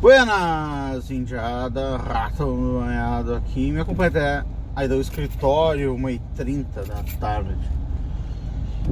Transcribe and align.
Buenas, 0.00 1.10
indiada, 1.10 1.98
rato 1.98 2.80
banhado 2.80 3.34
aqui. 3.34 3.70
Me 3.70 3.80
acompanha 3.80 4.08
até 4.08 4.44
aí 4.74 4.88
do 4.88 4.98
escritório, 4.98 5.94
1h30 5.94 6.86
da 6.86 7.02
tarde. 7.20 7.54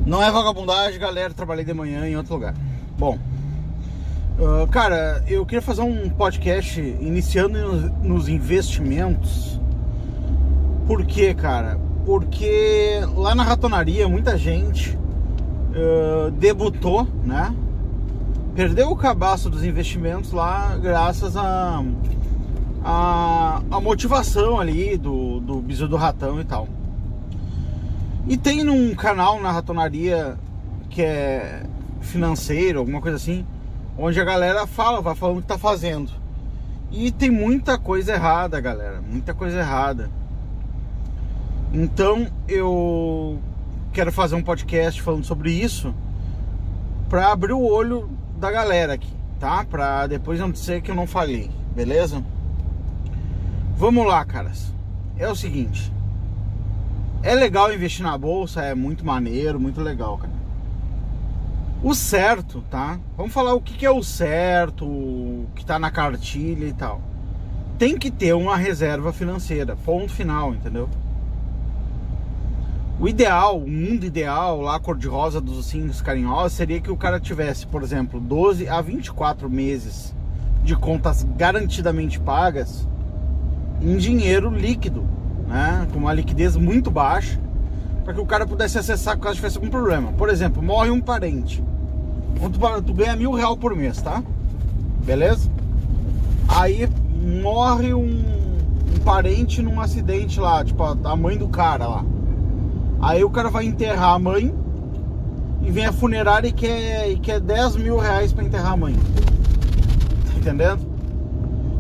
Não 0.05 0.23
é 0.23 0.31
vagabundagem, 0.31 1.01
galera. 1.01 1.33
Trabalhei 1.33 1.65
de 1.65 1.73
manhã 1.73 2.07
em 2.07 2.15
outro 2.15 2.35
lugar. 2.35 2.55
Bom, 2.99 3.19
uh, 4.39 4.67
cara, 4.67 5.25
eu 5.27 5.47
queria 5.47 5.63
fazer 5.63 5.81
um 5.81 6.11
podcast 6.11 6.79
iniciando 6.79 7.91
nos 8.03 8.29
investimentos. 8.29 9.59
Por 10.87 11.07
quê, 11.07 11.33
cara? 11.33 11.81
Porque 12.05 13.01
lá 13.17 13.35
na 13.35 13.45
ratonaria 13.45 14.07
muita 14.07 14.37
gente 14.37 14.95
uh, 14.95 16.31
debutou, 16.33 17.09
né? 17.25 17.55
Perdeu 18.59 18.91
o 18.91 18.97
cabaço 18.97 19.49
dos 19.49 19.63
investimentos 19.63 20.33
lá 20.33 20.77
graças 20.83 21.37
a, 21.37 21.81
a, 22.83 23.63
a 23.71 23.81
motivação 23.81 24.59
ali 24.59 24.97
do, 24.97 25.39
do 25.39 25.61
biso 25.61 25.87
do 25.87 25.95
ratão 25.95 26.41
e 26.41 26.45
tal. 26.45 26.67
E 28.27 28.37
tem 28.37 28.65
num 28.65 28.97
canal 28.97 29.41
na 29.41 29.53
ratonaria 29.53 30.37
que 30.91 31.01
é 31.03 31.63
financeiro, 32.01 32.81
alguma 32.81 33.01
coisa 33.01 33.17
assim, 33.17 33.47
onde 33.97 34.21
a 34.21 34.25
galera 34.25 34.67
fala, 34.67 35.01
vai 35.01 35.15
falando 35.15 35.39
o 35.39 35.43
que 35.43 35.47
tá 35.47 35.57
fazendo. 35.57 36.11
E 36.91 37.13
tem 37.13 37.31
muita 37.31 37.79
coisa 37.79 38.15
errada, 38.15 38.61
galera, 38.61 39.01
muita 39.01 39.35
coisa 39.35 39.61
errada. 39.61 40.11
Então 41.73 42.27
eu 42.49 43.39
quero 43.93 44.11
fazer 44.11 44.35
um 44.35 44.43
podcast 44.43 45.01
falando 45.01 45.25
sobre 45.25 45.53
isso 45.53 45.95
para 47.09 47.31
abrir 47.31 47.53
o 47.53 47.63
olho 47.63 48.18
da 48.39 48.51
galera 48.51 48.95
aqui, 48.95 49.13
tá? 49.41 49.65
Pra 49.65 50.07
depois 50.07 50.39
não 50.39 50.51
dizer 50.51 50.81
que 50.81 50.91
eu 50.91 50.95
não 50.95 51.07
falei, 51.07 51.51
beleza? 51.75 52.25
Vamos 53.77 54.07
lá, 54.07 54.25
caras. 54.25 54.73
É 55.19 55.29
o 55.29 55.35
seguinte. 55.35 55.93
É 57.23 57.35
legal 57.35 57.73
investir 57.73 58.05
na 58.05 58.17
bolsa, 58.17 58.63
é 58.63 58.75
muito 58.75 59.05
maneiro, 59.05 59.59
muito 59.59 59.81
legal, 59.81 60.17
cara. 60.19 60.39
O 61.83 61.95
certo, 61.95 62.65
tá? 62.71 62.99
Vamos 63.17 63.33
falar 63.33 63.55
o 63.55 63.61
que 63.61 63.85
é 63.85 63.91
o 63.91 64.03
certo, 64.03 64.85
o 64.85 65.47
que 65.55 65.65
tá 65.65 65.79
na 65.79 65.91
cartilha 65.91 66.67
e 66.67 66.73
tal. 66.73 67.01
Tem 67.77 67.97
que 67.99 68.11
ter 68.11 68.35
uma 68.35 68.57
reserva 68.57 69.13
financeira, 69.13 69.77
ponto 69.85 70.13
final, 70.13 70.55
entendeu? 70.55 70.89
O 73.01 73.07
ideal, 73.07 73.57
o 73.57 73.71
mundo 73.71 74.05
ideal, 74.05 74.61
lá 74.61 74.77
cor-de-rosa 74.81 75.41
dos 75.41 75.57
ossinhos 75.57 76.03
carinhosos, 76.03 76.55
seria 76.55 76.81
que 76.81 76.91
o 76.91 76.97
cara 76.97 77.21
tivesse, 77.21 77.65
por 77.65 77.85
exemplo, 77.85 78.19
12 78.19 78.69
a 78.69 78.81
24 78.81 79.49
meses 79.49 80.13
de 80.65 80.75
contas 80.75 81.25
garantidamente 81.37 82.19
pagas 82.19 82.89
em 83.81 83.97
dinheiro 83.97 84.51
líquido, 84.51 85.07
né? 85.47 85.87
Com 85.93 86.01
uma 86.01 86.13
liquidez 86.13 86.57
muito 86.57 86.91
baixa, 86.91 87.39
para 88.05 88.15
que 88.15 88.21
o 88.21 88.27
cara 88.27 88.45
pudesse 88.45 88.79
acessar 88.79 89.17
caso 89.17 89.37
tivesse 89.37 89.59
algum 89.59 89.71
problema. 89.71 90.11
Por 90.15 90.29
exemplo, 90.29 90.61
morre 90.61 90.91
um 90.91 91.01
parente. 91.01 91.63
Tu, 92.41 92.83
tu 92.83 92.95
ganha 92.95 93.15
mil 93.15 93.31
real 93.31 93.57
por 93.57 93.77
mês, 93.77 94.03
tá? 94.03 94.25
Beleza? 95.05 95.49
Aí 96.49 96.89
morre 97.41 97.95
um, 97.95 98.25
um 98.97 99.01
parente 99.05 99.63
num 99.63 99.81
acidente 99.81 100.41
lá, 100.41 100.65
tipo 100.65 100.83
a 100.83 101.15
mãe 101.15 101.39
do 101.39 101.47
cara 101.49 101.87
lá 101.87 102.05
Aí 103.01 103.23
o 103.23 103.31
cara 103.31 103.49
vai 103.49 103.65
enterrar 103.65 104.15
a 104.15 104.19
mãe 104.19 104.53
e 105.63 105.71
vem 105.71 105.87
a 105.87 105.93
funerária 105.93 106.49
e 106.49 106.53
quer, 106.53 107.11
e 107.11 107.19
quer 107.19 107.41
10 107.41 107.77
mil 107.77 107.99
reais 107.99 108.33
para 108.33 108.45
enterrar 108.45 108.73
a 108.73 108.77
mãe. 108.77 108.95
Tá 110.27 110.39
entendendo? 110.39 110.81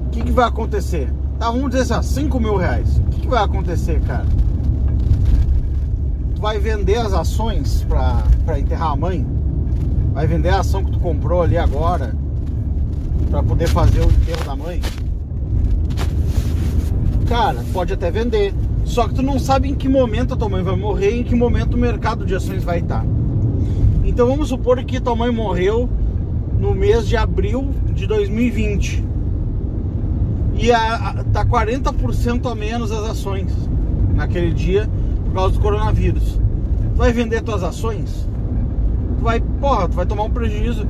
O 0.06 0.10
que, 0.10 0.22
que 0.22 0.30
vai 0.32 0.46
acontecer? 0.46 1.12
Tá, 1.38 1.50
vamos 1.50 1.70
dizer 1.70 1.92
assim, 1.94 2.22
5 2.22 2.40
mil 2.40 2.56
reais. 2.56 2.98
O 2.98 3.02
que, 3.10 3.20
que 3.22 3.28
vai 3.28 3.42
acontecer, 3.42 4.00
cara? 4.02 4.26
Tu 6.34 6.40
vai 6.40 6.58
vender 6.58 6.96
as 6.98 7.12
ações 7.12 7.84
para 7.88 8.58
enterrar 8.58 8.92
a 8.92 8.96
mãe? 8.96 9.26
Vai 10.12 10.26
vender 10.26 10.50
a 10.50 10.60
ação 10.60 10.84
que 10.84 10.92
tu 10.92 11.00
comprou 11.00 11.42
ali 11.42 11.58
agora 11.58 12.14
para 13.30 13.42
poder 13.42 13.68
fazer 13.68 14.00
o 14.00 14.10
enterro 14.10 14.44
da 14.44 14.56
mãe? 14.56 14.80
Cara, 17.28 17.62
pode 17.72 17.92
até 17.92 18.10
vender 18.10 18.54
só 18.88 19.06
que 19.06 19.14
tu 19.14 19.22
não 19.22 19.38
sabe 19.38 19.68
em 19.68 19.74
que 19.74 19.86
momento 19.86 20.32
a 20.32 20.36
tua 20.36 20.48
mãe 20.48 20.62
vai 20.62 20.74
morrer 20.74 21.10
e 21.10 21.20
em 21.20 21.22
que 21.22 21.34
momento 21.34 21.74
o 21.74 21.78
mercado 21.78 22.24
de 22.24 22.34
ações 22.34 22.64
vai 22.64 22.78
estar. 22.78 23.04
Então 24.02 24.26
vamos 24.26 24.48
supor 24.48 24.82
que 24.82 24.98
tua 24.98 25.14
mãe 25.14 25.30
morreu 25.30 25.90
no 26.58 26.74
mês 26.74 27.06
de 27.06 27.14
abril 27.14 27.68
de 27.92 28.06
2020. 28.06 29.04
E 30.54 30.72
a, 30.72 30.94
a, 30.94 31.24
tá 31.24 31.44
40% 31.44 32.50
a 32.50 32.54
menos 32.54 32.90
as 32.90 33.10
ações 33.10 33.52
naquele 34.14 34.54
dia 34.54 34.88
por 35.26 35.34
causa 35.34 35.54
do 35.54 35.60
coronavírus. 35.60 36.40
Tu 36.94 36.96
vai 36.96 37.12
vender 37.12 37.42
tuas 37.42 37.62
ações? 37.62 38.26
Tu 39.18 39.22
vai, 39.22 39.38
porra, 39.60 39.86
tu 39.86 39.96
vai 39.96 40.06
tomar 40.06 40.24
um 40.24 40.30
prejuízo. 40.30 40.86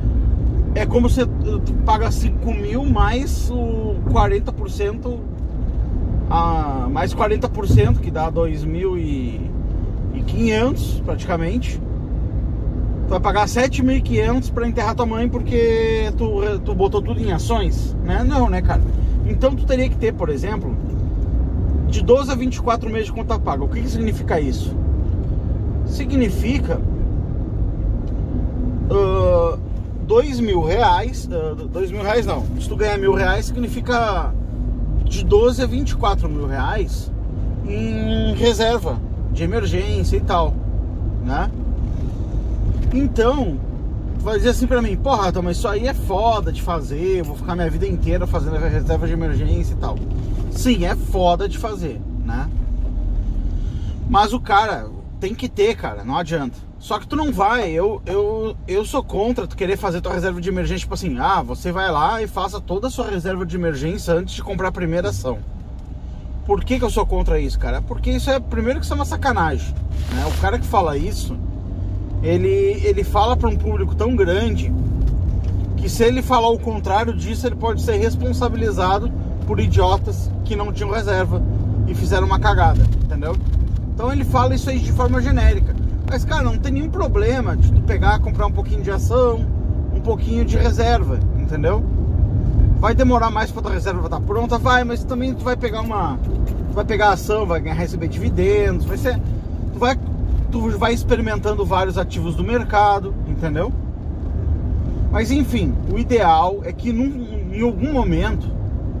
É 0.73 0.85
como 0.85 1.09
se 1.09 1.25
tu 1.25 1.73
paga 1.85 2.09
5 2.09 2.53
mil 2.53 2.85
mais 2.85 3.51
o 3.51 3.95
40% 4.09 5.19
a 6.29 6.87
mais 6.89 7.13
40%, 7.13 7.99
que 7.99 8.09
dá 8.11 8.31
2.500 8.31 11.03
praticamente. 11.03 11.81
Tu 13.07 13.09
vai 13.09 13.19
pagar 13.19 13.47
7.500 13.47 14.53
para 14.53 14.67
enterrar 14.67 14.93
tua 14.93 15.07
mãe 15.07 15.27
porque 15.27 16.13
tu, 16.15 16.41
tu 16.63 16.75
botou 16.75 17.01
tudo 17.01 17.19
em 17.19 17.31
ações, 17.31 17.97
né? 18.03 18.23
Não, 18.23 18.47
né, 18.47 18.61
cara? 18.61 18.83
Então 19.25 19.55
tu 19.55 19.65
teria 19.65 19.89
que 19.89 19.95
ter, 19.95 20.13
por 20.13 20.29
exemplo, 20.29 20.77
de 21.87 22.03
12 22.03 22.31
a 22.31 22.35
24 22.35 22.87
meses 22.89 23.07
de 23.07 23.13
conta 23.13 23.39
paga. 23.39 23.63
O 23.63 23.67
que, 23.67 23.81
que 23.81 23.89
significa 23.89 24.39
isso? 24.39 24.77
Significa 25.87 26.79
uh, 28.91 29.57
2 30.03 30.39
mil 30.39 30.61
reais, 30.61 31.27
uh, 31.31 31.55
2 31.67 31.91
mil 31.91 32.03
reais 32.03 32.27
não, 32.27 32.45
se 32.59 32.69
tu 32.69 32.75
ganhar 32.75 32.99
mil 32.99 33.15
reais 33.15 33.47
significa 33.47 34.31
de 35.09 35.25
12 35.25 35.63
a 35.63 35.65
24 35.65 36.29
mil 36.29 36.45
reais 36.45 37.11
em 37.67 38.33
reserva 38.35 38.99
de 39.31 39.43
emergência 39.43 40.15
e 40.15 40.21
tal, 40.21 40.53
né? 41.25 41.51
Então, 42.93 43.59
vai 44.19 44.37
dizer 44.37 44.49
assim 44.49 44.67
pra 44.67 44.81
mim, 44.81 44.95
porra, 44.95 45.31
mas 45.41 45.57
isso 45.57 45.67
aí 45.67 45.87
é 45.87 45.93
foda 45.93 46.51
de 46.51 46.61
fazer, 46.61 47.23
vou 47.23 47.35
ficar 47.35 47.55
minha 47.55 47.69
vida 47.69 47.87
inteira 47.87 48.25
fazendo 48.27 48.57
reserva 48.57 49.07
de 49.07 49.13
emergência 49.13 49.73
e 49.73 49.77
tal. 49.77 49.97
Sim, 50.51 50.85
é 50.85 50.95
foda 50.95 51.49
de 51.49 51.57
fazer, 51.57 51.99
né? 52.23 52.49
Mas 54.09 54.31
o 54.31 54.39
cara 54.39 54.87
tem 55.19 55.33
que 55.33 55.49
ter, 55.49 55.75
cara, 55.75 56.03
não 56.03 56.17
adianta. 56.17 56.57
Só 56.79 56.97
que 56.97 57.05
tu 57.05 57.15
não 57.15 57.31
vai, 57.31 57.69
eu, 57.71 58.01
eu, 58.05 58.55
eu 58.65 58.85
sou 58.85 59.03
contra 59.03 59.45
tu 59.45 59.57
querer 59.57 59.77
fazer 59.77 59.99
tua 59.99 60.13
reserva 60.13 60.39
de 60.39 60.47
emergência, 60.47 60.79
tipo 60.79 60.93
assim, 60.93 61.17
ah, 61.19 61.41
você 61.41 61.73
vai 61.73 61.91
lá 61.91 62.21
e 62.21 62.27
faça 62.27 62.61
toda 62.61 62.87
a 62.87 62.89
sua 62.89 63.09
reserva 63.09 63.45
de 63.45 63.57
emergência 63.57 64.13
antes 64.13 64.33
de 64.33 64.41
comprar 64.41 64.69
a 64.69 64.71
primeira 64.71 65.09
ação. 65.09 65.39
Por 66.45 66.63
que, 66.63 66.79
que 66.79 66.85
eu 66.85 66.89
sou 66.89 67.05
contra 67.05 67.37
isso, 67.37 67.59
cara? 67.59 67.81
Porque 67.81 68.09
isso 68.09 68.31
é, 68.31 68.39
primeiro 68.39 68.79
que 68.79 68.85
isso 68.85 68.93
é 68.93 68.95
uma 68.95 69.05
sacanagem, 69.05 69.75
né? 70.13 70.25
O 70.25 70.41
cara 70.41 70.57
que 70.57 70.65
fala 70.65 70.97
isso, 70.97 71.37
ele, 72.23 72.81
ele 72.83 73.03
fala 73.03 73.35
para 73.35 73.49
um 73.49 73.57
público 73.57 73.93
tão 73.93 74.15
grande 74.15 74.73
que 75.75 75.89
se 75.89 76.03
ele 76.03 76.21
falar 76.21 76.49
o 76.49 76.57
contrário 76.57 77.13
disso, 77.13 77.45
ele 77.45 77.55
pode 77.55 77.81
ser 77.81 77.97
responsabilizado 77.97 79.11
por 79.45 79.59
idiotas 79.59 80.31
que 80.45 80.55
não 80.55 80.71
tinham 80.71 80.91
reserva 80.91 81.41
e 81.87 81.93
fizeram 81.93 82.25
uma 82.25 82.39
cagada, 82.39 82.81
entendeu? 83.03 83.35
Então 83.93 84.11
ele 84.11 84.23
fala 84.23 84.55
isso 84.55 84.69
aí 84.69 84.79
de 84.79 84.93
forma 84.93 85.21
genérica. 85.21 85.78
Mas, 86.09 86.25
cara, 86.25 86.41
não 86.41 86.57
tem 86.57 86.71
nenhum 86.71 86.89
problema 86.89 87.55
de 87.55 87.71
tu 87.71 87.81
pegar, 87.81 88.17
comprar 88.19 88.47
um 88.47 88.51
pouquinho 88.51 88.81
de 88.81 88.89
ação, 88.89 89.45
um 89.93 90.01
pouquinho 90.01 90.43
de 90.43 90.57
reserva, 90.57 91.19
entendeu? 91.37 91.83
Vai 92.79 92.95
demorar 92.95 93.29
mais 93.29 93.51
pra 93.51 93.61
tua 93.61 93.71
reserva 93.71 94.05
estar 94.05 94.19
pronta? 94.19 94.57
Vai, 94.57 94.83
mas 94.83 95.03
também 95.03 95.35
tu 95.35 95.43
vai 95.43 95.55
pegar 95.55 95.81
uma. 95.81 96.17
Tu 96.17 96.73
vai 96.73 96.83
pegar 96.83 97.11
ação, 97.11 97.45
vai 97.45 97.61
receber 97.61 98.07
dividendos, 98.07 98.85
vai 98.85 98.97
ser. 98.97 99.19
Tu 99.71 99.77
vai, 99.77 99.99
tu 100.51 100.69
vai 100.79 100.93
experimentando 100.93 101.63
vários 101.63 101.95
ativos 101.95 102.35
do 102.35 102.43
mercado, 102.43 103.13
entendeu? 103.27 103.71
Mas 105.11 105.29
enfim, 105.29 105.75
o 105.93 105.99
ideal 105.99 106.61
é 106.63 106.73
que 106.73 106.91
num, 106.91 107.53
em 107.53 107.61
algum 107.61 107.93
momento, 107.93 108.49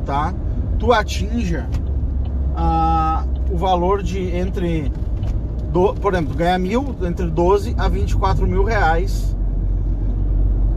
tá? 0.05 0.31
Tu 0.77 0.93
atinja 0.93 1.67
ah, 2.55 3.23
o 3.51 3.57
valor 3.57 4.03
de 4.03 4.35
entre 4.35 4.91
do, 5.71 5.93
por 5.95 6.13
exemplo, 6.13 6.35
ganha 6.35 6.57
mil, 6.57 6.95
entre 7.03 7.27
12 7.27 7.75
a 7.77 7.87
24 7.87 8.47
mil 8.47 8.63
reais 8.63 9.35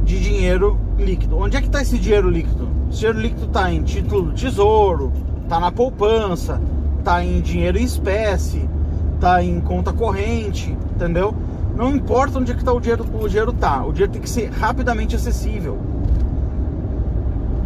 de 0.04 0.20
dinheiro 0.20 0.78
líquido. 0.98 1.38
Onde 1.38 1.56
é 1.56 1.60
que 1.60 1.66
está 1.66 1.80
esse 1.80 1.98
dinheiro 1.98 2.28
líquido? 2.28 2.68
Esse 2.90 2.98
dinheiro 3.00 3.20
líquido 3.20 3.46
está 3.46 3.72
em 3.72 3.82
título 3.82 4.22
do 4.22 4.32
tesouro, 4.32 5.12
está 5.42 5.58
na 5.58 5.72
poupança, 5.72 6.60
está 6.98 7.24
em 7.24 7.40
dinheiro 7.40 7.78
em 7.78 7.84
espécie, 7.84 8.68
está 9.14 9.42
em 9.42 9.60
conta 9.60 9.92
corrente, 9.92 10.76
entendeu? 10.94 11.34
Não 11.74 11.96
importa 11.96 12.38
onde 12.38 12.52
é 12.52 12.54
que 12.54 12.60
está 12.60 12.72
o 12.72 12.80
dinheiro, 12.80 13.06
o 13.14 13.28
dinheiro 13.28 13.52
tá. 13.52 13.84
O 13.84 13.92
dinheiro 13.92 14.12
tem 14.12 14.20
que 14.20 14.28
ser 14.28 14.50
rapidamente 14.50 15.16
acessível. 15.16 15.78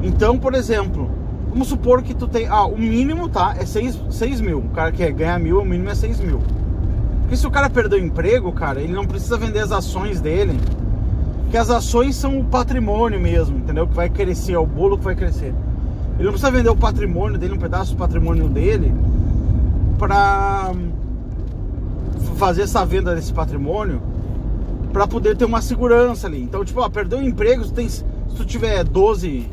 Então, 0.00 0.38
por 0.38 0.54
exemplo, 0.54 1.10
vamos 1.50 1.66
supor 1.68 2.02
que 2.02 2.14
tu 2.14 2.28
tem. 2.28 2.46
Ah, 2.46 2.66
o 2.66 2.78
mínimo, 2.78 3.28
tá? 3.28 3.56
É 3.58 3.66
6, 3.66 3.98
6 4.10 4.40
mil. 4.40 4.58
O 4.58 4.68
cara 4.68 4.92
quer 4.92 5.10
ganhar 5.10 5.40
mil, 5.40 5.60
o 5.60 5.64
mínimo 5.64 5.90
é 5.90 5.94
6 5.94 6.20
mil. 6.20 6.40
Porque 7.26 7.36
se 7.36 7.44
o 7.44 7.50
cara 7.50 7.68
perder 7.68 7.96
o 7.96 8.04
emprego, 8.04 8.52
cara, 8.52 8.80
ele 8.80 8.92
não 8.92 9.04
precisa 9.04 9.36
vender 9.36 9.58
as 9.58 9.72
ações 9.72 10.20
dele. 10.20 10.60
Que 11.50 11.56
as 11.56 11.70
ações 11.70 12.14
são 12.14 12.38
o 12.38 12.44
patrimônio 12.44 13.18
mesmo, 13.18 13.58
entendeu? 13.58 13.84
Que 13.88 13.94
vai 13.94 14.08
crescer, 14.08 14.52
é 14.52 14.58
o 14.58 14.64
bolo 14.64 14.96
que 14.96 15.02
vai 15.02 15.16
crescer. 15.16 15.52
Ele 16.14 16.22
não 16.22 16.30
precisa 16.30 16.52
vender 16.52 16.68
o 16.68 16.76
patrimônio 16.76 17.36
dele, 17.36 17.54
um 17.54 17.58
pedaço 17.58 17.94
do 17.94 17.98
patrimônio 17.98 18.48
dele, 18.48 18.94
para 19.98 20.72
fazer 22.36 22.62
essa 22.62 22.86
venda 22.86 23.12
desse 23.12 23.32
patrimônio 23.32 24.00
para 24.92 25.08
poder 25.08 25.36
ter 25.36 25.46
uma 25.46 25.60
segurança 25.60 26.28
ali. 26.28 26.40
Então, 26.40 26.64
tipo, 26.64 26.80
ó, 26.80 26.88
perdeu 26.88 27.18
o 27.18 27.24
emprego, 27.24 27.64
se 27.64 28.04
tu 28.36 28.44
tiver 28.44 28.84
12, 28.84 29.50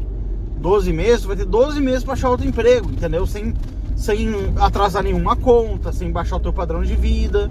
12 0.60 0.94
meses, 0.94 1.22
tu 1.24 1.28
vai 1.28 1.38
ter 1.38 1.46
12 1.46 1.82
meses 1.82 2.04
para 2.04 2.14
achar 2.14 2.30
outro 2.30 2.48
emprego, 2.48 2.92
entendeu? 2.92 3.26
Sem, 3.26 3.52
sem 4.04 4.54
atrasar 4.60 5.02
nenhuma 5.02 5.34
conta, 5.34 5.94
sem 5.94 6.12
baixar 6.12 6.36
o 6.36 6.40
teu 6.40 6.52
padrão 6.52 6.84
de 6.84 6.94
vida, 6.94 7.50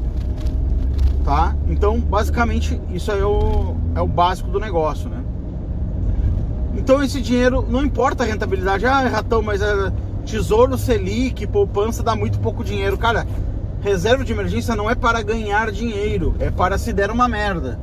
tá? 1.25 1.57
Então, 1.67 1.99
basicamente, 1.99 2.79
isso 2.91 3.11
aí 3.11 3.21
é 3.21 3.25
o, 3.25 3.75
é 3.95 4.01
o 4.03 4.07
básico 4.07 4.51
do 4.51 4.61
negócio, 4.61 5.09
né? 5.09 5.25
Então, 6.77 7.03
esse 7.03 7.23
dinheiro, 7.23 7.67
não 7.67 7.83
importa 7.83 8.23
a 8.23 8.27
rentabilidade, 8.27 8.85
ah, 8.85 9.03
é 9.03 9.09
ratão, 9.09 9.41
mas 9.41 9.63
é 9.63 9.91
tesouro 10.27 10.77
Selic, 10.77 11.47
poupança 11.47 12.03
dá 12.03 12.15
muito 12.15 12.39
pouco 12.39 12.63
dinheiro. 12.63 12.99
Cara, 12.99 13.27
reserva 13.81 14.23
de 14.23 14.33
emergência 14.33 14.77
não 14.77 14.91
é 14.91 14.95
para 14.95 15.23
ganhar 15.23 15.73
dinheiro, 15.73 16.35
é 16.39 16.51
para 16.51 16.77
se 16.77 16.93
der 16.93 17.11
uma 17.11 17.29
merda. 17.29 17.81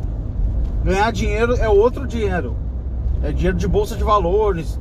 Ganhar 0.83 1.11
dinheiro 1.11 1.55
é 1.55 1.67
outro 1.67 2.05
dinheiro. 2.05 2.55
É 3.23 3.31
dinheiro 3.31 3.57
de 3.57 3.67
bolsa 3.67 3.95
de 3.95 4.03
valores, 4.03 4.79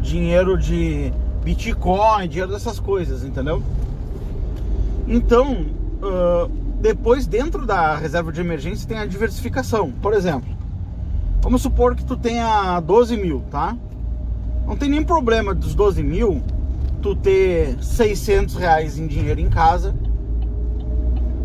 dinheiro 0.00 0.56
de 0.56 1.12
Bitcoin, 1.48 2.28
dinheiro 2.28 2.52
dessas 2.52 2.78
coisas, 2.78 3.24
entendeu? 3.24 3.62
Então, 5.06 5.64
uh, 6.02 6.46
depois 6.78 7.26
dentro 7.26 7.64
da 7.64 7.96
reserva 7.96 8.30
de 8.30 8.38
emergência 8.38 8.86
tem 8.86 8.98
a 8.98 9.06
diversificação. 9.06 9.90
Por 9.90 10.12
exemplo, 10.12 10.50
vamos 11.40 11.62
supor 11.62 11.96
que 11.96 12.04
tu 12.04 12.18
tenha 12.18 12.78
12 12.80 13.16
mil, 13.16 13.42
tá? 13.50 13.74
Não 14.66 14.76
tem 14.76 14.90
nenhum 14.90 15.04
problema 15.04 15.54
dos 15.54 15.74
12 15.74 16.02
mil 16.02 16.42
tu 17.00 17.16
ter 17.16 17.82
600 17.82 18.54
reais 18.56 18.98
em 18.98 19.06
dinheiro 19.06 19.40
em 19.40 19.48
casa 19.48 19.94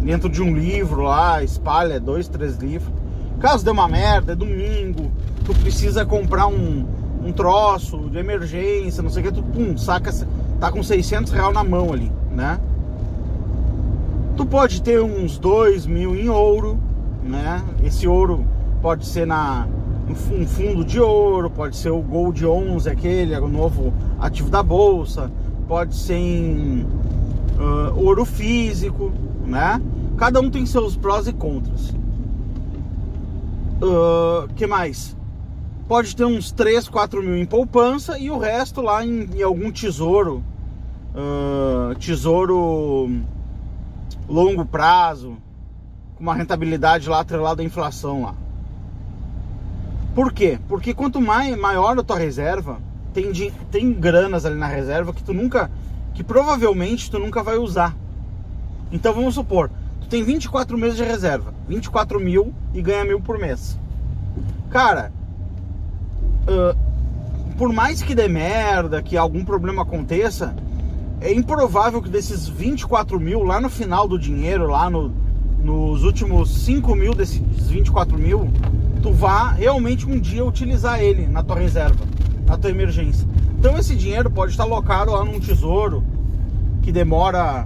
dentro 0.01 0.27
de 0.27 0.41
um 0.41 0.53
livro 0.53 1.03
lá, 1.03 1.41
espalha 1.41 1.97
dois, 1.97 2.27
três 2.27 2.57
livros. 2.57 2.91
Caso 3.39 3.63
dê 3.63 3.71
uma 3.71 3.88
merda, 3.88 4.33
é 4.33 4.35
domingo, 4.35 5.09
tu 5.45 5.53
precisa 5.55 6.05
comprar 6.05 6.47
um, 6.47 6.85
um 7.23 7.31
troço 7.31 8.09
de 8.09 8.17
emergência, 8.17 9.01
não 9.01 9.09
sei 9.09 9.23
o 9.23 9.25
que, 9.25 9.31
tu 9.33 9.43
pum, 9.43 9.77
saca, 9.77 10.11
tá 10.59 10.71
com 10.71 10.83
600 10.83 11.31
reais 11.31 11.53
na 11.53 11.63
mão 11.63 11.93
ali, 11.93 12.11
né? 12.31 12.59
Tu 14.35 14.45
pode 14.45 14.81
ter 14.81 15.01
uns 15.01 15.37
2 15.37 15.85
mil 15.85 16.15
em 16.15 16.27
ouro, 16.29 16.79
né? 17.23 17.63
Esse 17.83 18.07
ouro 18.07 18.45
pode 18.81 19.05
ser 19.05 19.25
na 19.25 19.67
um 20.09 20.45
fundo 20.45 20.83
de 20.83 20.99
ouro, 20.99 21.49
pode 21.49 21.77
ser 21.77 21.89
o 21.89 22.01
Gold 22.01 22.45
11, 22.45 22.89
aquele, 22.89 23.35
o 23.37 23.47
novo 23.47 23.93
ativo 24.19 24.49
da 24.49 24.61
bolsa, 24.61 25.31
pode 25.67 25.95
ser 25.95 26.15
em 26.15 26.85
uh, 27.57 27.95
ouro 27.95 28.25
físico, 28.25 29.11
né? 29.45 29.81
Cada 30.17 30.41
um 30.41 30.49
tem 30.49 30.65
seus 30.65 30.97
prós 30.97 31.27
e 31.27 31.33
contras. 31.33 31.91
Uh, 33.81 34.47
que 34.55 34.67
mais? 34.67 35.15
Pode 35.88 36.15
ter 36.15 36.25
uns 36.25 36.51
3, 36.51 36.88
4 36.88 37.21
mil 37.21 37.38
em 37.38 37.45
poupança 37.45 38.18
e 38.18 38.31
o 38.31 38.38
resto 38.38 38.81
lá 38.81 39.06
em, 39.06 39.30
em 39.35 39.44
algum 39.44 39.71
tesouro. 39.71 40.44
Uh, 41.13 41.94
tesouro 41.95 43.09
longo 44.27 44.65
prazo, 44.65 45.38
com 46.15 46.24
uma 46.24 46.33
rentabilidade 46.33 47.09
lá 47.09 47.19
atrelada 47.19 47.62
à 47.62 47.65
inflação 47.65 48.24
lá. 48.24 48.35
Por 50.15 50.31
quê? 50.31 50.59
Porque 50.68 50.94
quanto 50.94 51.19
mais, 51.19 51.57
maior 51.57 51.97
a 51.97 52.03
tua 52.03 52.18
reserva, 52.18 52.79
tem, 53.13 53.31
tem 53.71 53.91
granas 53.94 54.45
ali 54.45 54.56
na 54.56 54.68
reserva 54.68 55.13
que 55.13 55.24
tu 55.24 55.33
nunca, 55.33 55.69
que 56.13 56.24
provavelmente 56.24 57.12
tu 57.12 57.19
nunca 57.19 57.44
vai 57.44 57.57
usar. 57.57 57.95
Então 58.91 59.13
vamos 59.13 59.36
supor, 59.36 59.69
tu 60.01 60.07
tem 60.07 60.24
24 60.24 60.77
meses 60.77 60.97
de 60.97 61.03
reserva, 61.03 61.53
24 61.68 62.19
mil 62.19 62.53
e 62.74 62.81
ganha 62.81 63.03
mil 63.03 63.19
por 63.19 63.38
mês. 63.39 63.77
Cara, 64.69 65.12
por 67.57 67.71
mais 67.71 68.01
que 68.01 68.15
dê 68.15 68.27
merda, 68.27 69.01
que 69.01 69.15
algum 69.17 69.45
problema 69.45 69.83
aconteça, 69.83 70.55
é 71.21 71.33
improvável 71.33 72.01
que 72.01 72.09
desses 72.09 72.47
24 72.47 73.19
mil 73.19 73.43
lá 73.43 73.61
no 73.61 73.69
final 73.69 74.07
do 74.07 74.19
dinheiro, 74.19 74.67
lá 74.67 74.89
no, 74.89 75.11
nos 75.63 76.03
últimos 76.03 76.63
5 76.65 76.95
mil 76.95 77.13
desses 77.13 77.41
24 77.69 78.17
mil, 78.17 78.49
tu 79.01 79.13
vá 79.13 79.51
realmente 79.51 80.05
um 80.05 80.19
dia 80.19 80.43
utilizar 80.43 81.01
ele 81.01 81.27
na 81.27 81.43
tua 81.43 81.57
reserva, 81.57 82.03
na 82.45 82.57
tua 82.57 82.69
emergência. 82.69 83.27
Então 83.57 83.77
esse 83.77 83.95
dinheiro 83.95 84.29
pode 84.29 84.51
estar 84.51 84.63
alocado 84.63 85.11
lá 85.11 85.23
num 85.23 85.39
tesouro 85.39 86.03
que 86.81 86.91
demora 86.91 87.65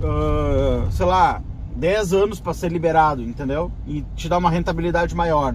uh, 0.00 0.90
sei 0.90 1.06
lá, 1.06 1.42
10 1.76 2.12
anos 2.12 2.40
para 2.40 2.54
ser 2.54 2.70
liberado, 2.70 3.22
entendeu? 3.22 3.70
E 3.86 4.04
te 4.14 4.28
dá 4.28 4.38
uma 4.38 4.50
rentabilidade 4.50 5.14
maior. 5.14 5.54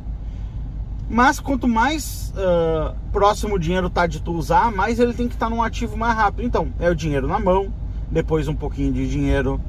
Mas 1.12 1.42
quanto 1.42 1.68
mais 1.68 2.34
uh, 2.38 2.96
próximo 3.12 3.56
o 3.56 3.60
dinheiro 3.60 3.90
tá 3.90 4.08
de 4.08 4.22
tu 4.22 4.31
usar, 4.31 4.72
mais 4.72 4.98
ele 4.98 5.13
tem 5.13 5.28
que 5.28 5.34
estar 5.34 5.48
tá 5.48 5.50
num 5.54 5.62
ativo 5.62 5.98
mais 5.98 6.16
rápido. 6.16 6.46
Então, 6.46 6.69
é 6.80 6.90
o 6.90 6.96
dinheiro 6.96 7.28
na 7.28 7.38
mão, 7.38 7.68
depois 8.10 8.48
um 8.48 8.56
pouquinho 8.56 8.94
de 8.94 9.10
dinheiro 9.10 9.60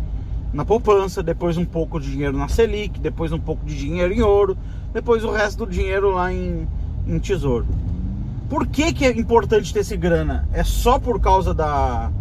na 0.53 0.65
poupança, 0.65 1.21
depois 1.21 1.56
um 1.56 1.65
pouco 1.65 1.99
de 1.99 2.12
dinheiro 2.12 2.39
na 2.39 2.47
Selic, 2.47 3.00
depois 3.00 3.33
um 3.33 3.41
pouco 3.41 3.67
de 3.67 3.77
dinheiro 3.77 4.15
em 4.15 4.23
ouro, 4.23 4.56
depois 4.94 5.25
o 5.25 5.33
resto 5.33 5.67
do 5.67 5.73
dinheiro 5.73 6.12
lá 6.12 6.33
em, 6.33 6.69
em 7.09 7.19
tesouro. 7.19 7.67
Por 8.49 8.65
que, 8.69 8.93
que 8.93 9.05
é 9.05 9.11
importante 9.11 9.75
ter 9.75 9.81
esse 9.81 9.97
grana? 9.97 10.49
É 10.53 10.62
só 10.62 10.97
por 10.97 11.21
causa 11.21 11.53
da, 11.53 12.12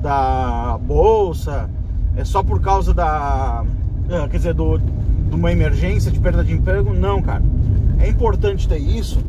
da 0.00 0.78
bolsa, 0.80 1.68
é 2.16 2.24
só 2.24 2.40
por 2.40 2.60
causa 2.60 2.94
da. 2.94 3.64
É, 4.08 4.28
quer 4.28 4.36
dizer, 4.36 4.54
do, 4.54 4.78
de 4.78 5.34
uma 5.34 5.50
emergência 5.50 6.08
de 6.08 6.20
perda 6.20 6.44
de 6.44 6.52
emprego? 6.52 6.94
Não, 6.94 7.20
cara. 7.20 7.42
É 8.00 8.08
importante 8.08 8.68
ter 8.68 8.78
isso 8.78 9.20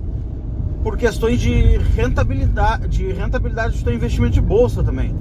por 0.83 0.97
questões 0.97 1.39
de 1.39 1.77
rentabilidade, 1.95 2.87
de 2.87 3.11
rentabilidade 3.11 3.77
do 3.77 3.83
teu 3.83 3.93
investimento 3.93 4.33
de 4.33 4.41
bolsa 4.41 4.83
também. 4.83 5.13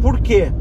Por 0.00 0.20
quê? 0.20 0.52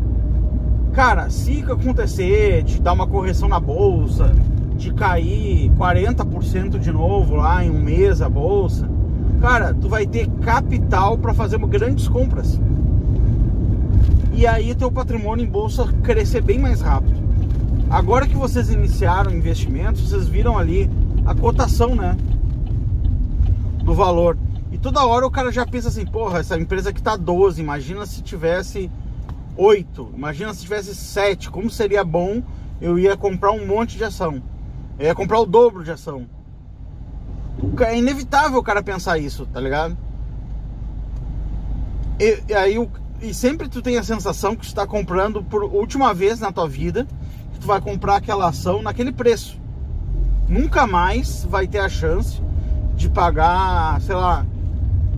Cara, 0.94 1.30
se 1.30 1.64
acontecer 1.64 2.64
de 2.64 2.82
dar 2.82 2.94
uma 2.94 3.06
correção 3.06 3.48
na 3.48 3.60
bolsa, 3.60 4.34
de 4.76 4.94
cair 4.94 5.70
40% 5.78 6.80
de 6.80 6.92
novo 6.92 7.36
lá 7.36 7.64
em 7.64 7.70
um 7.70 7.82
mês 7.82 8.22
a 8.22 8.30
bolsa, 8.30 8.90
cara, 9.40 9.74
tu 9.74 9.88
vai 9.88 10.08
ter 10.08 10.28
capital 10.42 11.18
para 11.18 11.34
fazer 11.34 11.60
grandes 11.60 12.08
compras 12.08 12.60
e 14.40 14.48
aí 14.48 14.74
teu 14.74 14.90
patrimônio 14.90 15.46
em 15.46 15.50
bolsa 15.50 15.86
crescer 16.02 16.42
bem 16.42 16.58
mais 16.58 16.80
rápido. 16.80 17.20
Agora 17.90 18.26
que 18.26 18.38
vocês 18.38 18.70
iniciaram 18.70 19.32
investimentos, 19.32 20.10
vocês 20.10 20.30
viram 20.30 20.58
ali 20.58 20.90
a 21.30 21.36
cotação, 21.36 21.96
né? 21.96 22.18
Do 23.84 23.94
valor. 23.94 24.36
E 24.72 24.80
toda 24.80 25.06
hora 25.06 25.28
o 25.28 25.30
cara 25.30 25.52
já 25.52 25.64
pensa 25.64 25.88
assim, 25.88 26.04
porra, 26.04 26.40
essa 26.40 26.58
empresa 26.58 26.90
aqui 26.90 27.04
tá 27.04 27.16
12, 27.16 27.62
imagina 27.62 28.04
se 28.08 28.24
tivesse 28.24 28.90
8, 29.56 30.12
imagina 30.16 30.52
se 30.56 30.62
tivesse 30.62 30.96
7, 30.96 31.52
como 31.52 31.70
seria 31.70 32.04
bom 32.04 32.42
eu 32.82 32.98
ia 32.98 33.16
comprar 33.16 33.52
um 33.52 33.64
monte 33.64 33.96
de 33.96 34.04
ação. 34.04 34.42
Eu 34.98 35.06
ia 35.06 35.14
comprar 35.14 35.40
o 35.40 35.46
dobro 35.46 35.84
de 35.84 35.92
ação. 35.92 36.26
É 37.86 37.96
inevitável 37.96 38.58
o 38.58 38.64
cara 38.64 38.82
pensar 38.82 39.20
isso, 39.20 39.46
tá 39.46 39.60
ligado? 39.60 39.96
E, 42.20 42.42
e 42.48 42.54
aí 42.56 42.80
o, 42.80 42.90
e 43.22 43.36
sempre 43.36 43.70
tu 43.70 43.84
tem 43.84 44.00
a 44.00 44.04
sensação 44.04 44.56
que 44.56 44.62
tu 44.62 44.70
está 44.70 44.88
comprando 44.88 45.44
por 45.44 45.64
última 45.64 46.12
vez 46.12 46.40
na 46.40 46.52
tua 46.52 46.68
vida, 46.68 47.06
que 47.54 47.60
tu 47.60 47.68
vai 47.68 47.80
comprar 47.80 48.16
aquela 48.16 48.48
ação 48.48 48.82
naquele 48.82 49.12
preço. 49.12 49.59
Nunca 50.50 50.88
mais 50.88 51.46
vai 51.48 51.68
ter 51.68 51.78
a 51.78 51.88
chance 51.88 52.42
de 52.96 53.08
pagar, 53.08 54.02
sei 54.02 54.16
lá, 54.16 54.44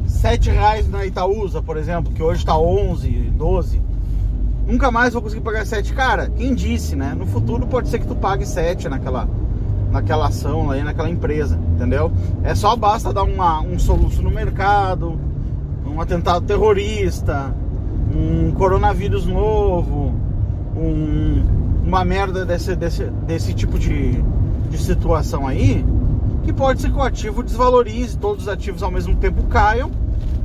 7 0.05 0.49
reais 0.49 0.89
na 0.89 1.05
Itaúsa, 1.05 1.61
por 1.61 1.77
exemplo, 1.77 2.11
que 2.11 2.21
hoje 2.21 2.39
está 2.39 2.57
11, 2.57 3.09
12. 3.09 3.81
Nunca 4.67 4.91
mais 4.91 5.13
vou 5.13 5.21
conseguir 5.21 5.41
pagar 5.41 5.65
7. 5.65 5.93
Cara, 5.93 6.29
quem 6.29 6.53
disse, 6.53 6.97
né? 6.97 7.15
No 7.17 7.25
futuro 7.25 7.65
pode 7.65 7.87
ser 7.87 7.99
que 7.99 8.07
tu 8.07 8.13
pague 8.13 8.45
7 8.45 8.89
naquela, 8.89 9.27
naquela 9.89 10.27
ação 10.27 10.69
aí, 10.69 10.83
naquela 10.83 11.09
empresa, 11.09 11.57
entendeu? 11.75 12.11
É 12.43 12.53
só 12.53 12.75
basta 12.75 13.13
dar 13.13 13.23
uma, 13.23 13.61
um 13.61 13.79
soluço 13.79 14.21
no 14.21 14.29
mercado, 14.29 15.17
um 15.85 16.01
atentado 16.01 16.45
terrorista, 16.45 17.55
um 18.13 18.51
coronavírus 18.51 19.25
novo, 19.25 20.13
um, 20.75 21.41
uma 21.85 22.03
merda 22.03 22.45
desse, 22.45 22.75
desse, 22.75 23.05
desse 23.25 23.53
tipo 23.53 23.79
de, 23.79 24.21
de 24.71 24.77
situação 24.77 25.45
aí, 25.45 25.85
que 26.43 26.53
pode 26.53 26.81
ser 26.81 26.89
que 26.89 26.97
o 26.97 27.01
ativo 27.03 27.43
desvalorize, 27.43 28.17
todos 28.17 28.43
os 28.43 28.47
ativos 28.47 28.81
ao 28.81 28.89
mesmo 28.89 29.15
tempo 29.17 29.43
caiam 29.43 29.91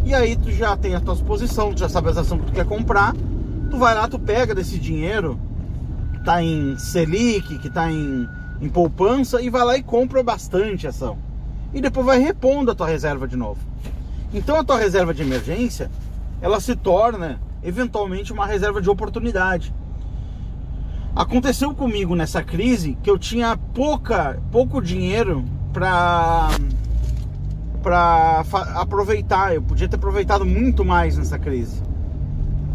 E 0.05 0.13
aí 0.13 0.37
tu 0.37 0.51
já 0.51 0.77
tem 0.77 0.95
a 0.95 1.01
tua 1.01 1.15
exposição, 1.15 1.73
tu 1.73 1.81
já 1.81 1.89
sabe 1.89 2.11
as 2.11 2.19
ações 2.19 2.41
que 2.41 2.47
tu 2.49 2.53
quer 2.53 2.67
comprar. 2.67 3.15
Tu 3.71 3.79
vai 3.79 3.95
lá, 3.95 4.07
tu 4.07 4.19
pega 4.19 4.55
desse 4.55 4.79
dinheiro 4.79 5.39
que 6.13 6.25
tá 6.25 6.43
em 6.43 6.77
Selic, 6.79 7.59
que 7.59 7.71
tá 7.71 7.91
em, 7.91 8.29
em 8.61 8.69
poupança 8.69 9.41
e 9.41 9.49
vai 9.49 9.65
lá 9.65 9.77
e 9.77 9.83
compra 9.83 10.23
bastante 10.23 10.87
ação. 10.87 11.19
E 11.73 11.81
depois 11.81 12.07
vai 12.07 12.19
repondo 12.19 12.71
a 12.71 12.75
tua 12.75 12.87
reserva 12.87 13.27
de 13.27 13.37
novo. 13.37 13.61
Então 14.33 14.57
a 14.57 14.65
tua 14.65 14.79
reserva 14.79 15.15
de 15.15 15.23
emergência, 15.23 15.91
ela 16.41 16.61
se 16.61 16.77
torna 16.77 17.41
eventualmente 17.63 18.33
uma 18.33 18.47
reserva 18.47 18.81
de 18.81 18.91
oportunidade. 18.91 19.75
Aconteceu 21.17 21.75
comigo 21.75 22.15
nessa 22.15 22.43
crise 22.43 22.99
que 23.03 23.11
eu 23.11 23.19
tinha 23.19 23.57
pouca, 23.57 24.39
pouco 24.53 24.83
dinheiro 24.83 25.43
para 25.73 26.51
para 27.83 28.45
aproveitar. 28.75 29.55
Eu 29.55 29.63
podia 29.63 29.89
ter 29.89 29.97
aproveitado 29.97 30.45
muito 30.45 30.85
mais 30.85 31.17
nessa 31.17 31.39
crise. 31.39 31.83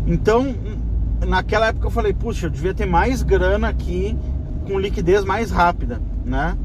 Então, 0.07 0.55
naquela 1.27 1.67
época 1.67 1.85
eu 1.85 1.91
falei, 1.91 2.13
puxa, 2.13 2.47
eu 2.47 2.49
devia 2.49 2.73
ter 2.73 2.87
mais 2.87 3.21
grana 3.21 3.67
aqui 3.67 4.17
com 4.65 4.79
liquidez 4.79 5.23
mais 5.23 5.51
rápida, 5.51 6.01
né? 6.25 6.57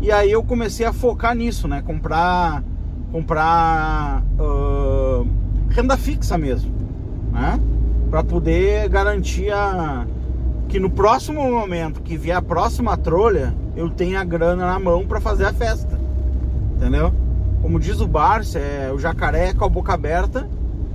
E 0.00 0.10
aí 0.10 0.30
eu 0.30 0.42
comecei 0.42 0.86
a 0.86 0.94
focar 0.94 1.34
nisso, 1.34 1.68
né? 1.68 1.82
Comprar, 1.82 2.64
comprar 3.12 4.22
uh, 4.38 5.26
renda 5.68 5.98
fixa 5.98 6.38
mesmo, 6.38 6.72
né? 7.32 7.60
Para 8.08 8.24
poder 8.24 8.88
garantir 8.88 9.50
a, 9.50 10.06
que 10.68 10.78
no 10.78 10.90
próximo 10.90 11.50
momento 11.50 12.02
que 12.02 12.16
vier 12.16 12.36
a 12.36 12.42
próxima 12.42 12.96
trolha, 12.96 13.54
eu 13.74 13.88
tenha 13.88 14.20
a 14.20 14.24
grana 14.24 14.66
na 14.66 14.78
mão 14.78 15.06
para 15.06 15.20
fazer 15.20 15.46
a 15.46 15.52
festa, 15.52 15.98
entendeu? 16.76 17.12
Como 17.62 17.80
diz 17.80 18.00
o 18.00 18.06
Barça, 18.06 18.58
é 18.58 18.92
o 18.92 18.98
jacaré 18.98 19.54
com 19.54 19.64
a 19.64 19.68
boca 19.68 19.94
aberta, 19.94 20.48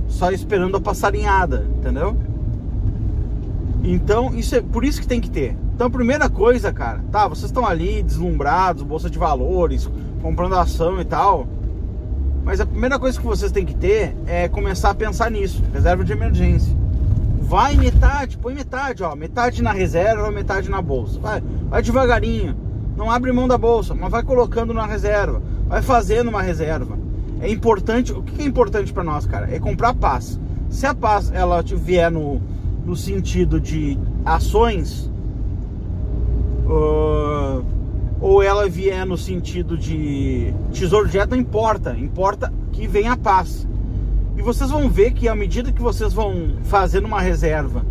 só 0.06 0.30
esperando 0.30 0.76
a 0.76 0.80
passarinhada, 0.80 1.66
entendeu? 1.76 2.16
Então, 3.82 4.32
isso 4.34 4.54
é 4.54 4.62
por 4.62 4.84
isso 4.84 5.00
que 5.00 5.08
tem 5.08 5.20
que 5.20 5.28
ter. 5.28 5.56
Então, 5.74 5.90
primeira 5.90 6.30
coisa, 6.30 6.72
cara, 6.72 7.04
tá, 7.10 7.26
vocês 7.26 7.46
estão 7.46 7.66
ali 7.66 8.02
deslumbrados, 8.02 8.82
bolsa 8.84 9.10
de 9.10 9.18
valores, 9.18 9.90
comprando 10.22 10.54
ação 10.54 11.00
e 11.00 11.04
tal. 11.04 11.46
Mas 12.44 12.60
a 12.60 12.66
primeira 12.66 12.98
coisa 12.98 13.18
que 13.18 13.26
vocês 13.26 13.50
têm 13.50 13.66
que 13.66 13.74
ter 13.74 14.16
é 14.26 14.48
começar 14.48 14.90
a 14.90 14.94
pensar 14.94 15.30
nisso, 15.30 15.62
reserva 15.72 16.04
de 16.04 16.12
emergência. 16.12 16.83
Vai 17.46 17.76
metade, 17.76 18.38
põe 18.38 18.54
metade, 18.54 19.02
ó, 19.02 19.14
metade 19.14 19.62
na 19.62 19.70
reserva, 19.70 20.30
metade 20.30 20.70
na 20.70 20.80
bolsa. 20.80 21.20
Vai, 21.20 21.42
vai 21.68 21.82
devagarinho. 21.82 22.56
Não 22.96 23.10
abre 23.10 23.30
mão 23.32 23.46
da 23.46 23.58
bolsa, 23.58 23.94
mas 23.94 24.10
vai 24.10 24.22
colocando 24.22 24.72
na 24.72 24.86
reserva, 24.86 25.42
vai 25.66 25.82
fazendo 25.82 26.28
uma 26.28 26.40
reserva. 26.40 26.98
É 27.40 27.50
importante, 27.50 28.12
o 28.12 28.22
que 28.22 28.40
é 28.40 28.46
importante 28.46 28.92
para 28.92 29.04
nós, 29.04 29.26
cara? 29.26 29.54
É 29.54 29.58
comprar 29.58 29.94
paz. 29.94 30.40
Se 30.70 30.86
a 30.86 30.94
paz 30.94 31.30
ela 31.32 31.62
vier 31.62 32.10
no, 32.10 32.40
no 32.84 32.96
sentido 32.96 33.60
de 33.60 33.98
ações, 34.24 35.10
uh, 36.64 37.62
ou 38.20 38.42
ela 38.42 38.66
vier 38.70 39.04
no 39.04 39.18
sentido 39.18 39.76
de 39.76 40.54
tesouro 40.72 41.08
direto, 41.08 41.32
não 41.32 41.38
importa. 41.38 41.94
Importa 41.98 42.50
que 42.72 42.86
venha 42.86 43.12
a 43.12 43.16
paz. 43.18 43.68
E 44.36 44.42
vocês 44.42 44.70
vão 44.70 44.88
ver 44.88 45.12
que 45.12 45.28
à 45.28 45.34
medida 45.34 45.72
que 45.72 45.80
vocês 45.80 46.12
vão 46.12 46.56
fazendo 46.64 47.06
uma 47.06 47.20
reserva 47.20 47.84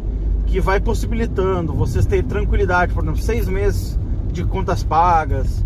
que 0.46 0.60
vai 0.60 0.80
possibilitando 0.80 1.74
vocês 1.74 2.06
terem 2.06 2.26
tranquilidade, 2.26 2.94
por 2.94 3.04
exemplo, 3.04 3.22
seis 3.22 3.48
meses 3.48 3.98
de 4.32 4.44
contas 4.44 4.84
pagas, 4.84 5.66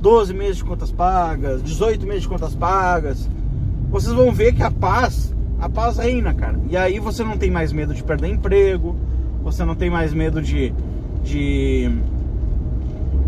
12 0.00 0.34
meses 0.34 0.56
de 0.56 0.64
contas 0.64 0.90
pagas, 0.90 1.62
18 1.62 2.06
meses 2.06 2.22
de 2.22 2.28
contas 2.28 2.54
pagas, 2.54 3.28
vocês 3.90 4.12
vão 4.12 4.32
ver 4.32 4.54
que 4.54 4.62
a 4.62 4.70
paz, 4.70 5.34
a 5.58 5.68
paz 5.68 5.98
reina, 5.98 6.34
cara. 6.34 6.58
E 6.68 6.76
aí 6.76 6.98
você 6.98 7.24
não 7.24 7.38
tem 7.38 7.50
mais 7.50 7.72
medo 7.72 7.94
de 7.94 8.02
perder 8.02 8.28
emprego, 8.28 8.96
você 9.42 9.64
não 9.64 9.74
tem 9.74 9.88
mais 9.88 10.12
medo 10.12 10.42
de, 10.42 10.72
de, 11.22 11.90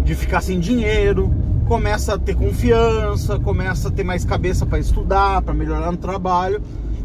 de 0.04 0.14
ficar 0.14 0.40
sem 0.40 0.60
dinheiro, 0.60 1.32
começa 1.70 2.14
a 2.14 2.18
ter 2.18 2.34
confiança, 2.34 3.38
começa 3.38 3.86
a 3.86 3.90
ter 3.92 4.02
mais 4.02 4.24
cabeça 4.24 4.66
para 4.66 4.80
estudar, 4.80 5.40
para 5.40 5.54
melhorar 5.54 5.92
no 5.92 5.96
trabalho, 5.96 6.60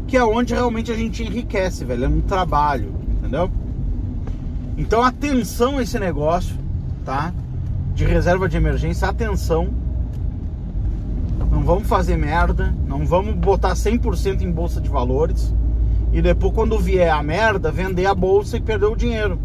que 0.08 0.16
é 0.16 0.24
onde 0.24 0.54
realmente 0.54 0.90
a 0.90 0.96
gente 0.96 1.22
enriquece, 1.22 1.84
velho, 1.84 2.06
é 2.06 2.08
no 2.08 2.22
trabalho, 2.22 2.92
entendeu? 3.16 3.48
Então 4.76 5.04
atenção 5.04 5.78
a 5.78 5.82
esse 5.84 5.96
negócio, 6.00 6.56
tá? 7.04 7.32
De 7.94 8.04
reserva 8.04 8.48
de 8.48 8.56
emergência, 8.56 9.06
atenção. 9.06 9.68
Não 11.48 11.62
vamos 11.62 11.86
fazer 11.86 12.16
merda, 12.16 12.74
não 12.88 13.06
vamos 13.06 13.36
botar 13.36 13.74
100% 13.74 14.42
em 14.42 14.50
bolsa 14.50 14.80
de 14.80 14.88
valores 14.88 15.54
e 16.12 16.20
depois 16.20 16.52
quando 16.52 16.76
vier 16.76 17.12
a 17.12 17.22
merda, 17.22 17.70
vender 17.70 18.06
a 18.06 18.14
bolsa 18.16 18.56
e 18.56 18.60
perder 18.60 18.86
o 18.86 18.96
dinheiro. 18.96 19.38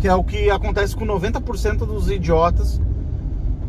Que 0.00 0.08
é 0.08 0.14
o 0.16 0.24
que 0.24 0.50
acontece 0.50 0.96
com 0.96 1.06
90% 1.06 1.86
dos 1.86 2.10
idiotas 2.10 2.80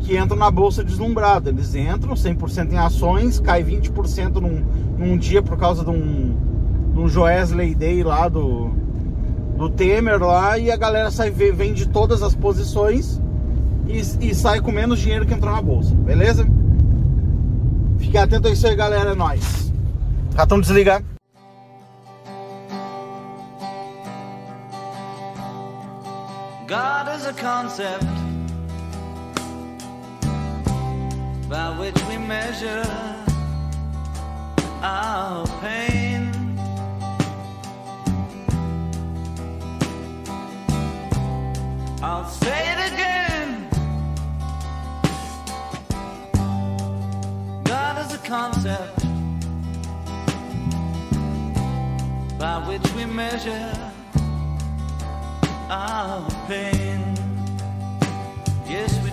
que 0.04 0.16
entram 0.16 0.38
na 0.38 0.50
bolsa 0.50 0.84
deslumbrada. 0.84 1.50
Eles 1.50 1.74
entram 1.74 2.14
100% 2.14 2.72
em 2.72 2.78
ações, 2.78 3.40
cai 3.40 3.64
20% 3.64 4.34
num, 4.34 4.64
num 4.98 5.16
dia 5.16 5.42
por 5.42 5.56
causa 5.58 5.82
de 5.82 5.90
um, 5.90 6.36
de 6.92 7.00
um 7.00 7.08
Joesley 7.08 7.74
Day 7.74 8.04
lá 8.04 8.28
do, 8.28 8.70
do 9.56 9.70
Temer 9.70 10.22
lá 10.22 10.58
e 10.58 10.70
a 10.70 10.76
galera 10.76 11.10
sai 11.10 11.30
vende 11.30 11.88
todas 11.88 12.22
as 12.22 12.34
posições 12.34 13.20
e, 13.88 14.28
e 14.28 14.34
sai 14.34 14.60
com 14.60 14.70
menos 14.70 15.00
dinheiro 15.00 15.26
que 15.26 15.34
entrou 15.34 15.52
na 15.52 15.62
bolsa, 15.62 15.94
beleza? 15.94 16.46
Fique 17.98 18.18
atento 18.18 18.48
a 18.48 18.50
isso 18.50 18.66
aí, 18.66 18.76
galera, 18.76 19.10
é 19.10 19.14
nóis. 19.14 19.72
Cartão 20.36 20.60
desligar. 20.60 21.02
God 26.66 27.14
is 27.14 27.26
a 27.26 27.32
concept 27.34 28.23
by 31.54 31.70
which 31.78 31.94
we 32.08 32.16
measure 32.18 32.84
our 34.82 35.46
pain. 35.62 36.32
I'll 42.02 42.28
say 42.28 42.60
it 42.72 42.80
again. 42.92 43.68
God 47.62 48.04
is 48.04 48.14
a 48.14 48.22
concept 48.26 48.98
by 52.36 52.56
which 52.66 52.86
we 52.96 53.04
measure 53.04 53.72
our 55.70 56.28
pain. 56.48 57.00
Yes, 58.66 59.03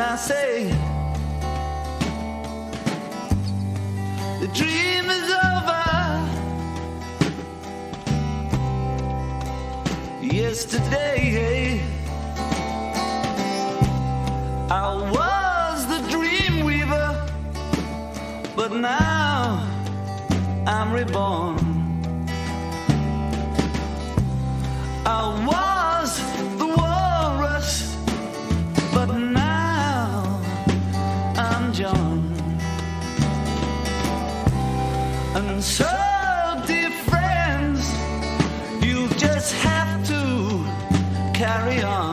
I 0.00 0.16
say? 0.16 0.64
The 4.40 4.48
dream 4.54 5.10
is 5.10 5.28
over. 5.30 5.84
Yesterday, 10.22 11.82
I 14.70 14.94
was 15.16 15.86
the 15.86 16.00
dream 16.08 16.64
weaver, 16.64 17.28
but 18.56 18.72
now 18.72 19.68
I'm 20.66 20.92
reborn. 20.92 21.58
I 25.04 25.44
was 25.46 25.69
so, 35.62 35.84
dear 36.66 36.90
friends, 36.90 37.92
you 38.82 39.08
just 39.18 39.52
have 39.56 40.06
to 40.06 40.64
carry 41.34 41.82
on. 41.82 42.09